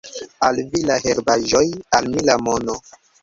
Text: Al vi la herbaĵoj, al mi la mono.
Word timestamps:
Al 0.45 0.55
vi 0.71 0.81
la 0.91 0.95
herbaĵoj, 1.09 1.63
al 1.99 2.09
mi 2.15 2.25
la 2.31 2.39
mono. 2.49 2.79